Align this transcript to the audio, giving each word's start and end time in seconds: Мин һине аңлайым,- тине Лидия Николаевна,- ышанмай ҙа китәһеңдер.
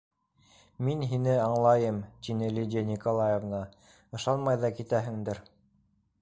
Мин 0.85 1.01
һине 1.11 1.35
аңлайым,- 1.41 1.99
тине 2.27 2.49
Лидия 2.55 2.83
Николаевна,- 2.87 3.61
ышанмай 4.21 4.63
ҙа 4.65 4.73
китәһеңдер. 4.81 5.45